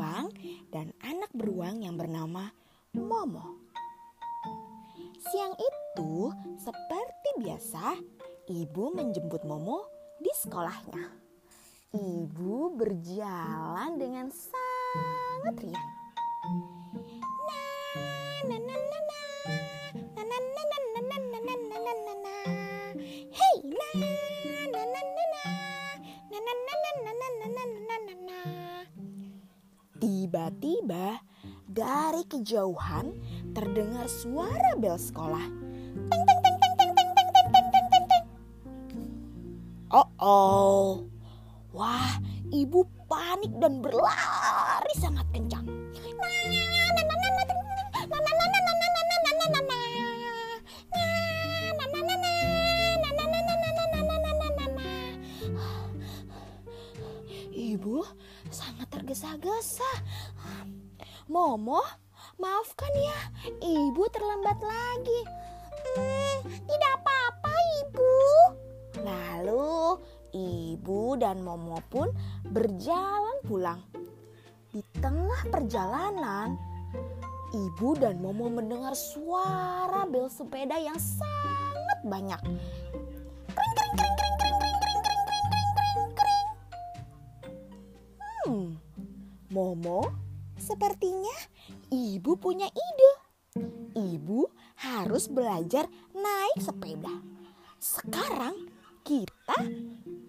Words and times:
beruang 0.00 0.32
dan 0.72 0.96
anak 1.04 1.28
beruang 1.36 1.84
yang 1.84 2.00
bernama 2.00 2.48
Momo. 2.96 3.60
Siang 5.20 5.52
itu, 5.60 6.32
seperti 6.56 7.28
biasa, 7.44 8.00
ibu 8.48 8.96
menjemput 8.96 9.44
Momo 9.44 9.84
di 10.16 10.32
sekolahnya. 10.32 11.04
Ibu 11.92 12.80
berjalan 12.80 14.00
dengan 14.00 14.32
sangat 14.32 15.68
riang. 15.68 15.92
Tiba-tiba 30.00 31.20
dari 31.68 32.24
kejauhan 32.24 33.12
terdengar 33.52 34.08
suara 34.08 34.72
bel 34.80 34.96
sekolah. 34.96 35.44
Teng 36.08 36.22
teng 36.24 36.40
teng 36.40 36.56
teng 36.56 36.72
teng 36.72 36.92
teng 36.96 37.10
teng 37.12 37.30
teng 37.36 37.48
teng 37.52 37.68
teng 37.68 37.86
teng 37.92 38.04
teng. 38.08 38.24
Oh 39.92 40.08
oh. 40.16 40.88
Wah, 41.76 42.16
ibu 42.48 42.88
panik 43.12 43.52
dan 43.60 43.84
berlari 43.84 44.49
sangat 59.30 59.38
tergesa-gesa. 59.38 59.92
Momo, 61.30 61.82
maafkan 62.42 62.90
ya, 62.98 63.18
ibu 63.62 64.02
terlambat 64.10 64.58
lagi. 64.58 65.20
Hmm, 65.94 66.38
tidak 66.66 66.92
apa-apa, 66.98 67.54
ibu. 67.86 68.14
Lalu, 69.06 70.02
ibu 70.34 71.14
dan 71.14 71.46
Momo 71.46 71.78
pun 71.86 72.10
berjalan 72.50 73.38
pulang. 73.46 73.80
Di 74.74 74.82
tengah 74.98 75.46
perjalanan, 75.50 76.58
ibu 77.54 77.94
dan 77.94 78.18
Momo 78.18 78.50
mendengar 78.50 78.98
suara 78.98 80.06
bel 80.10 80.26
sepeda 80.26 80.74
yang 80.82 80.98
sangat 80.98 81.98
banyak. 82.02 82.42
Momo, 89.60 90.08
sepertinya 90.56 91.36
ibu 91.92 92.32
punya 92.40 92.64
ide. 92.64 93.12
Ibu 93.92 94.48
harus 94.80 95.28
belajar 95.28 95.84
naik 96.16 96.64
sepeda. 96.64 97.12
Sekarang 97.76 98.56
kita 99.04 99.60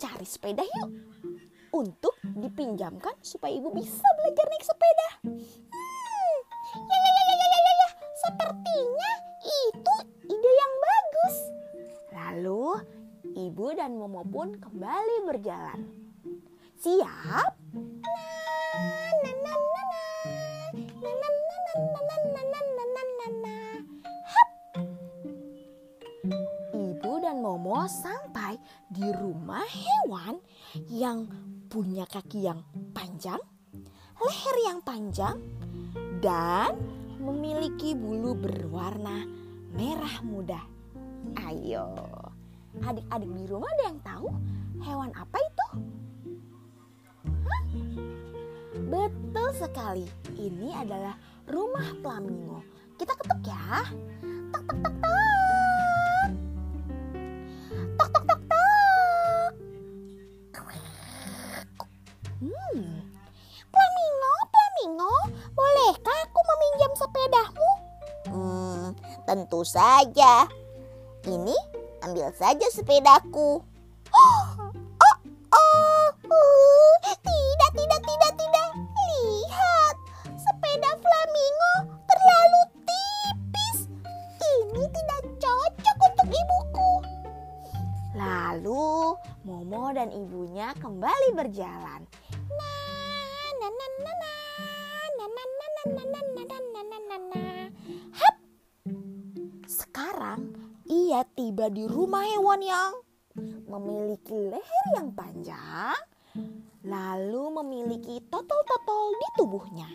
cari 0.00 0.24
sepeda 0.24 0.64
yuk. 0.64 0.88
Untuk 1.76 2.16
dipinjamkan 2.24 3.20
supaya 3.20 3.52
ibu 3.52 3.68
bisa 3.76 4.08
belajar 4.16 4.48
naik 4.48 4.64
sepeda. 4.64 5.08
Hmm, 5.28 6.36
ya, 6.88 6.96
ya, 6.96 7.10
ya, 7.12 7.22
ya, 7.28 7.34
ya, 7.36 7.46
ya, 7.52 7.72
ya. 7.84 7.88
Sepertinya 8.24 9.10
itu 9.44 9.96
ide 10.24 10.50
yang 10.56 10.72
bagus. 10.80 11.36
Lalu 12.16 12.66
ibu 13.36 13.76
dan 13.76 13.92
Momo 13.92 14.24
pun 14.24 14.56
kembali 14.56 15.28
berjalan. 15.28 15.84
Siap? 16.80 17.52
Sampai 27.90 28.56
di 28.88 29.04
rumah 29.12 29.64
hewan 29.66 30.40
yang 30.88 31.28
punya 31.68 32.08
kaki 32.08 32.48
yang 32.48 32.64
panjang, 32.96 33.40
leher 34.16 34.56
yang 34.64 34.80
panjang, 34.80 35.36
dan 36.24 36.72
memiliki 37.20 37.92
bulu 37.92 38.32
berwarna 38.32 39.28
merah 39.76 40.16
muda. 40.24 40.60
Ayo, 41.44 41.92
adik-adik 42.80 43.30
di 43.36 43.44
rumah 43.44 43.68
ada 43.68 43.84
yang 43.90 44.00
tahu 44.00 44.28
hewan 44.80 45.10
apa 45.12 45.36
itu? 45.36 45.66
Betul 48.88 49.48
sekali, 49.58 50.06
ini 50.40 50.72
adalah 50.72 51.18
rumah 51.44 51.84
flamingo. 52.00 52.64
Kita 52.96 53.12
ketuk 53.12 53.44
ya. 53.44 53.84
Tak 54.48 54.62
tak 54.64 54.76
tak 54.80 54.94
tak. 55.04 55.47
Tentu 69.48 69.64
saja. 69.64 70.44
Ini 71.24 71.56
ambil 72.04 72.28
saja 72.36 72.68
sepedaku. 72.68 73.64
Oh, 74.12 74.48
oh, 75.48 76.08
uh, 76.28 76.88
tidak, 77.24 77.72
tidak, 77.72 78.00
tidak, 78.04 78.32
tidak. 78.36 78.68
Lihat, 78.92 79.96
sepeda 80.36 80.92
flamingo 81.00 81.74
terlalu 82.04 82.60
tipis. 82.84 83.78
Ini 84.36 84.84
tidak 84.84 85.22
cocok 85.40 85.96
untuk 85.96 86.28
ibuku. 86.28 86.92
Lalu 88.20 89.16
Momo 89.48 89.96
dan 89.96 90.12
ibunya 90.12 90.76
kembali 90.76 91.32
berjalan. 91.32 92.04
Ia 101.08 101.24
tiba 101.24 101.72
di 101.72 101.88
rumah 101.88 102.20
hewan 102.20 102.60
yang 102.60 102.92
memiliki 103.64 104.36
leher 104.36 104.86
yang 104.92 105.08
panjang, 105.16 105.96
lalu 106.84 107.48
memiliki 107.64 108.20
totol-totol 108.28 109.16
di 109.16 109.28
tubuhnya. 109.40 109.88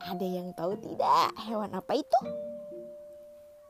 Ada 0.00 0.24
yang 0.24 0.48
tahu 0.56 0.80
tidak 0.80 1.36
hewan 1.44 1.76
apa 1.76 1.92
itu? 1.92 2.20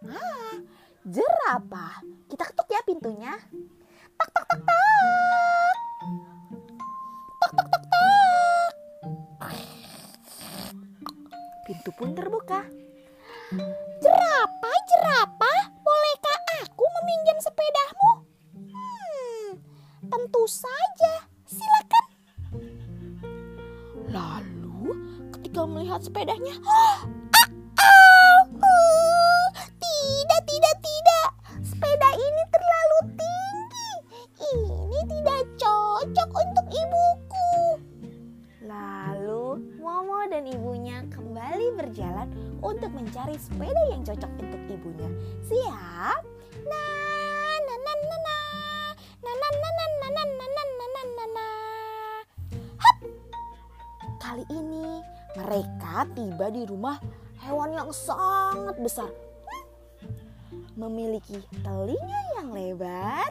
Ah, 0.07 0.63
jerapah. 1.03 2.07
Kita 2.31 2.47
ketuk 2.55 2.71
ya 2.71 2.79
pintunya. 2.87 3.35
Tak 4.15 4.29
tak 4.31 4.45
tak 4.47 4.61
tak. 4.63 5.75
Tak 7.43 7.51
tak 7.51 7.67
tak 7.67 7.83
tak. 7.91 8.71
Pintu 11.67 11.91
pun 11.99 12.15
terbuka. 12.15 12.63
Jerapah, 14.03 14.77
jerapah, 14.91 15.34
sepedanya. 26.15 26.55
Tidak, 29.83 30.43
tidak, 30.47 30.77
tidak. 30.79 31.29
Sepeda 31.67 32.11
ini 32.15 32.43
terlalu 32.55 32.99
tinggi. 33.19 33.91
Ini 34.55 35.01
tidak 35.11 35.43
cocok 35.59 36.31
untuk 36.39 36.67
ibuku. 36.71 37.51
Lalu 38.63 39.75
Momo 39.83 40.23
dan 40.31 40.47
ibunya 40.47 41.03
kembali 41.11 41.75
berjalan 41.83 42.31
untuk 42.63 42.95
mencari 42.95 43.35
sepeda 43.35 43.83
yang 43.91 44.07
cocok 44.07 44.31
untuk 44.39 44.63
ibunya. 44.71 45.11
Siap? 45.51 46.23
Nah, 46.63 47.55
nah, 47.59 47.79
nah, 47.83 47.97
nah, 48.07 48.21
nah. 48.23 48.43
Kali 54.25 54.47
ini 54.51 55.14
mereka 55.35 56.07
tiba 56.15 56.47
di 56.51 56.63
rumah 56.63 56.99
hewan 57.43 57.75
yang 57.75 57.91
sangat 57.91 58.79
besar. 58.79 59.11
Memiliki 60.75 61.39
telinga 61.63 62.21
yang 62.39 62.49
lebar 62.55 63.31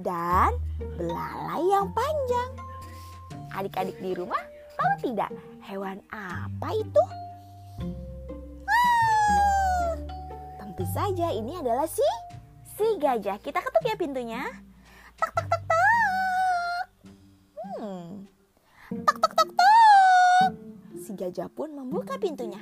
dan 0.00 0.56
belalai 0.96 1.62
yang 1.68 1.88
panjang. 1.92 2.50
Adik-adik 3.52 3.96
di 4.00 4.16
rumah 4.16 4.40
tahu 4.76 5.12
tidak 5.12 5.30
hewan 5.64 6.00
apa 6.12 6.68
itu? 6.76 7.02
Ah, 8.64 9.92
tentu 10.60 10.84
saja 10.96 11.28
ini 11.32 11.60
adalah 11.60 11.84
si 11.84 12.04
si 12.76 12.86
gajah. 12.96 13.36
Kita 13.40 13.60
ketuk 13.60 13.84
ya 13.84 13.96
pintunya. 13.96 14.71
Si 21.12 21.20
gajah 21.20 21.52
pun 21.52 21.68
membuka 21.76 22.16
pintunya. 22.16 22.56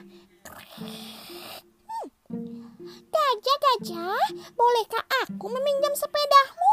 Gajah, 3.07 3.57
gajah, 3.63 4.27
bolehkah 4.59 5.07
aku 5.23 5.47
meminjam 5.55 5.95
sepedamu? 5.95 6.71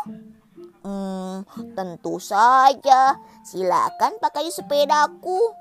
Hmm, 0.81 1.45
tentu 1.77 2.17
saja. 2.17 3.21
Silakan 3.45 4.17
pakai 4.17 4.49
sepedaku. 4.49 5.53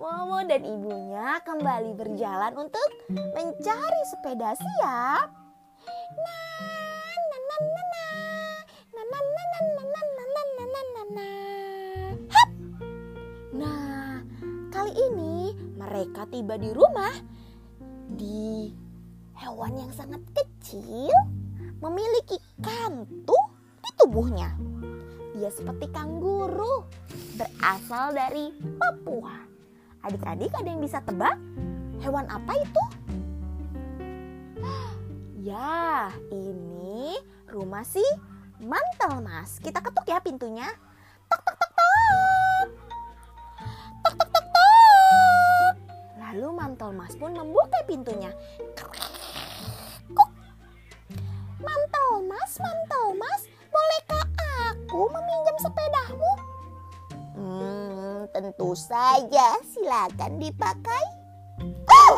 Momo 0.00 0.40
dan 0.48 0.64
ibunya 0.64 1.40
kembali 1.44 1.92
berjalan 1.98 2.52
untuk 2.56 2.88
mencari 3.10 4.02
sepeda 4.08 4.56
siap. 4.56 5.28
Nah, 13.50 14.22
kali 14.70 14.94
ini 14.94 15.52
mereka 15.76 16.22
tiba 16.30 16.54
di 16.54 16.70
rumah 16.70 17.12
di 18.14 18.70
hewan 19.36 19.74
yang 19.74 19.92
sangat 19.92 20.22
kecil 20.32 21.10
memiliki 21.82 22.38
kantung 22.62 23.46
di 23.82 23.90
tubuhnya. 23.98 24.54
Dia 25.34 25.50
seperti 25.50 25.90
kanguru 25.90 26.86
berasal 27.34 28.14
dari 28.14 28.54
Papua. 28.78 29.49
Adik-adik 30.00 30.48
ada 30.56 30.68
yang 30.68 30.80
bisa 30.80 31.04
tebak 31.04 31.36
hewan 32.00 32.24
apa 32.28 32.52
itu? 32.56 32.82
Ya, 35.40 36.12
ini 36.28 37.16
rumah 37.48 37.80
si 37.80 38.04
mantel 38.60 39.24
mas. 39.24 39.56
Kita 39.56 39.80
ketuk 39.80 40.04
ya 40.04 40.20
pintunya. 40.20 40.68
Tok 41.32 41.40
tok 41.40 41.56
tok 41.56 41.70
tok. 41.72 42.66
Tok 44.04 44.14
tok 44.20 44.28
tok 44.28 44.46
tok. 44.52 45.72
Lalu 46.20 46.48
mantel 46.52 46.92
mas 46.92 47.16
pun 47.16 47.32
membuka 47.32 47.80
pintunya. 47.88 48.28
Tentu 58.40 58.72
saja. 58.72 59.60
Silakan 59.68 60.40
dipakai. 60.40 61.04
Ah! 61.84 62.16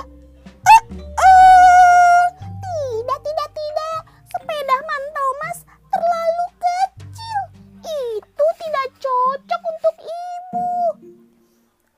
Ah! 0.62 0.82
Ah! 1.18 2.24
Tidak, 2.38 3.18
tidak, 3.26 3.48
tidak. 3.50 4.00
Sepeda 4.30 4.76
mantel 4.86 5.28
mas 5.42 5.58
terlalu 5.90 6.46
kecil. 6.62 7.40
Itu 7.82 8.46
tidak 8.62 8.86
cocok 9.02 9.62
untuk 9.66 9.96
ibu. 10.06 10.70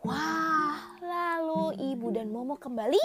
Wah, 0.09 0.81
lalu 1.05 1.93
ibu 1.93 2.09
dan 2.09 2.32
Momo 2.32 2.56
kembali 2.56 3.05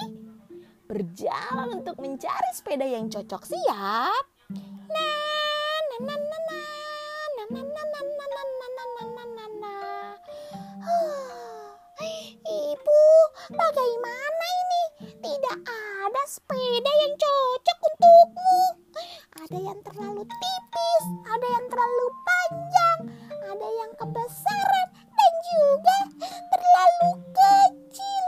berjalan 0.88 1.84
untuk 1.84 2.00
mencari 2.00 2.50
sepeda 2.56 2.88
yang 2.88 3.12
cocok. 3.12 3.44
Siap? 3.44 4.39
Bagaimana 13.60 14.46
ini? 14.48 14.84
Tidak 15.20 15.60
ada 15.68 16.24
sepeda 16.32 16.92
yang 17.04 17.14
cocok 17.20 17.80
untukmu. 17.84 18.60
Ada 19.40 19.58
yang 19.60 19.80
terlalu 19.84 20.24
tipis, 20.24 21.06
ada 21.28 21.48
yang 21.48 21.66
terlalu 21.68 22.06
panjang, 22.24 23.00
ada 23.52 23.68
yang 23.68 23.92
kebesaran, 24.00 24.88
dan 24.96 25.34
juga 25.52 25.98
terlalu 26.56 27.12
kecil. 27.36 28.26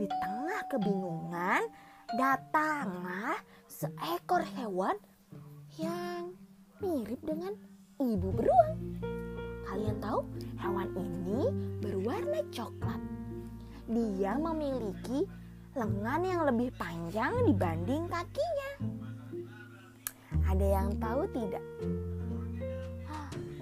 Di 0.00 0.06
tengah 0.08 0.62
kebingungan, 0.72 1.62
datanglah 2.16 3.38
seekor 3.68 4.44
hewan 4.56 4.96
yang 5.76 6.32
mirip 6.80 7.20
dengan 7.24 7.52
ibu 8.00 8.28
beruang. 8.32 8.76
Kalian 9.68 9.96
tahu, 10.00 10.26
hewan 10.58 10.88
ini 10.96 11.42
berwarna 11.84 12.40
coklat. 12.50 13.19
Dia 13.90 14.38
memiliki 14.38 15.26
lengan 15.74 16.22
yang 16.22 16.46
lebih 16.46 16.70
panjang 16.78 17.34
dibanding 17.42 18.06
kakinya. 18.06 18.70
Ada 20.46 20.66
yang 20.78 20.94
tahu 21.02 21.26
tidak? 21.34 21.64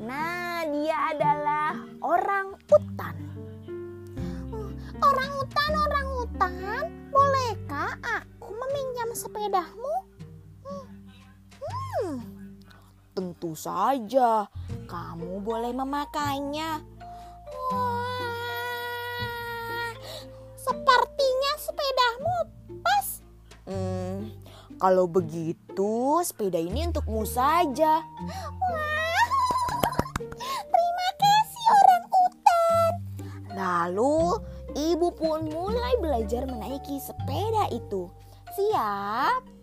Nah, 0.05 0.69
dia 0.69 1.17
adalah 1.17 1.81
orang 2.05 2.53
utan. 2.69 3.17
Orang 5.01 5.31
hutan, 5.41 5.73
orang 5.73 6.07
hutan, 6.21 6.85
bolehkah 7.09 7.97
aku 8.05 8.53
meminjam 8.53 9.09
sepedamu? 9.17 9.97
Hmm, 11.57 12.21
tentu 13.17 13.57
saja 13.57 14.45
kamu 14.85 15.41
boleh 15.41 15.73
memakainya. 15.73 16.98
Hmm, 23.69 24.33
kalau 24.81 25.05
begitu 25.05 26.25
sepeda 26.25 26.57
ini 26.57 26.89
untukmu 26.89 27.29
saja. 27.29 28.01
Wah, 28.01 29.29
terima 30.49 31.09
kasih 31.21 31.65
orang 31.69 32.05
hutan. 32.09 32.93
Lalu 33.53 34.41
ibu 34.73 35.13
pun 35.13 35.53
mulai 35.53 36.01
belajar 36.01 36.49
menaiki 36.49 36.97
sepeda 36.97 37.69
itu. 37.69 38.09
Siap? 38.57 39.58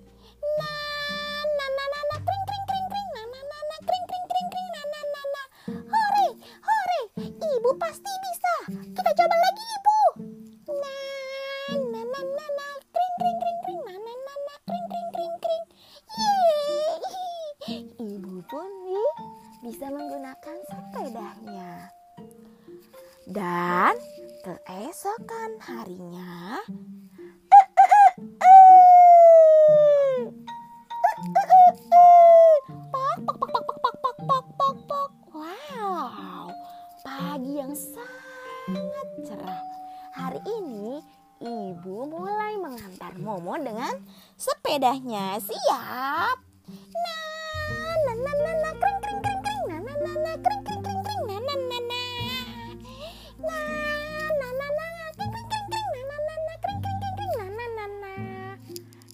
Sepedanya. 44.96 45.36
Siap? 45.44 46.38
Nah, 46.96 47.96
nah, 48.00 48.16
nah, 48.16 48.36
nah, 48.40 48.56
nah, 48.64 48.74
kring, 48.80 49.00
kring, 49.04 49.20
kring, 49.20 49.42
kring, 49.44 49.62
nah, 49.68 49.80
nah, 49.84 49.96
nah, 50.00 50.16
nah, 50.24 50.36
kring, 50.40 50.62
kring, 50.64 50.82
kring, 50.84 51.02
kring, 51.04 51.22
nah, 51.28 51.40
nah, 51.44 51.58
nah, 51.60 51.82
nah. 51.84 52.44
Nah, 53.44 54.30
nah, 54.40 54.52
nah, 54.56 54.70
nah, 54.72 55.08
kring, 55.20 55.32
kring, 55.36 55.48
kring, 55.52 55.68
kring, 55.68 55.88
nah, 55.92 56.00
nah, 56.00 56.20
nah, 56.24 56.38
nah, 56.48 56.58
kring, 56.64 56.80
kring, 56.80 56.98
kring, 57.04 57.16
kring, 57.20 57.32
nah, 57.36 57.50
nah, 57.52 57.68
nah, 57.76 57.90
nah. 58.00 58.52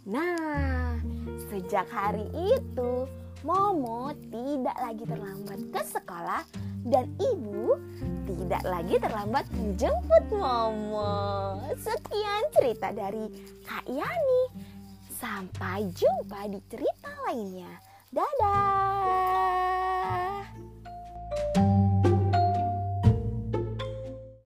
Nah, 0.05 1.01
sejak 1.49 1.87
hari 1.89 2.29
itu 2.29 2.91
Momo 3.41 4.13
tidak 4.29 4.77
lagi 4.77 5.01
terlambat 5.09 5.59
ke 5.73 5.81
sekolah 5.81 6.45
dan 6.85 7.09
ibu 7.17 7.73
tidak 8.29 8.63
lagi 8.69 8.95
terlambat 9.01 9.45
menjemput 9.49 10.23
Momo. 10.29 11.57
Sekian 11.73 12.43
cerita 12.53 12.93
dari 12.93 13.25
Kak 13.65 13.89
Yani. 13.89 14.41
Sampai 15.21 15.85
jumpa 15.93 16.49
di 16.49 16.57
cerita 16.65 17.13
lainnya. 17.29 17.69
Dadah. 18.09 19.30